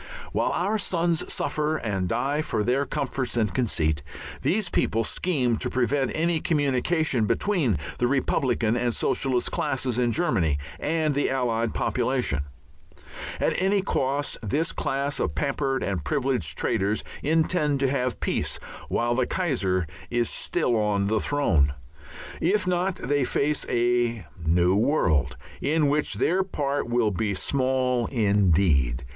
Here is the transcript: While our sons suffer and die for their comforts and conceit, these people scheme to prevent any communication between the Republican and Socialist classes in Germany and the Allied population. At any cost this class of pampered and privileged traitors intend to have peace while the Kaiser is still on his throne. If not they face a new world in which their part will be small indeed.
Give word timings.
While 0.31 0.51
our 0.53 0.79
sons 0.79 1.31
suffer 1.31 1.77
and 1.77 2.09
die 2.09 2.41
for 2.41 2.63
their 2.63 2.87
comforts 2.87 3.37
and 3.37 3.53
conceit, 3.53 4.01
these 4.41 4.67
people 4.67 5.03
scheme 5.03 5.57
to 5.57 5.69
prevent 5.69 6.11
any 6.15 6.39
communication 6.39 7.25
between 7.27 7.77
the 7.99 8.07
Republican 8.07 8.75
and 8.75 8.95
Socialist 8.95 9.51
classes 9.51 9.99
in 9.99 10.11
Germany 10.11 10.57
and 10.79 11.13
the 11.13 11.29
Allied 11.29 11.75
population. 11.75 12.45
At 13.39 13.53
any 13.61 13.83
cost 13.83 14.39
this 14.41 14.71
class 14.71 15.19
of 15.19 15.35
pampered 15.35 15.83
and 15.83 16.03
privileged 16.03 16.57
traitors 16.57 17.03
intend 17.21 17.79
to 17.81 17.87
have 17.87 18.19
peace 18.19 18.57
while 18.89 19.13
the 19.13 19.27
Kaiser 19.27 19.85
is 20.09 20.31
still 20.31 20.75
on 20.77 21.07
his 21.09 21.27
throne. 21.27 21.75
If 22.41 22.65
not 22.65 22.95
they 22.95 23.23
face 23.23 23.67
a 23.69 24.25
new 24.43 24.75
world 24.75 25.37
in 25.61 25.85
which 25.89 26.15
their 26.15 26.41
part 26.41 26.89
will 26.89 27.11
be 27.11 27.35
small 27.35 28.07
indeed. 28.07 29.05